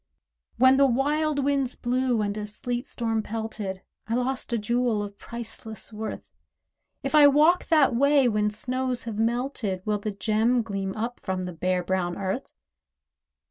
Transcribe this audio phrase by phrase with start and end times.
[0.57, 5.93] When wild winds blew, and a sleet storm pelted, I lost a jewel of priceless
[5.93, 6.23] worth;
[7.03, 11.43] If I walk that way when snows have melted, Will the gem gleam up from
[11.45, 12.49] the bare brown Earth?